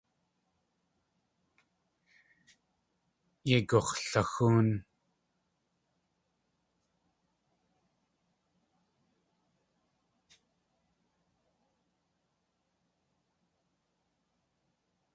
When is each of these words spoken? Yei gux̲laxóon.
Yei 3.49 3.61
gux̲laxóon. 3.69 4.67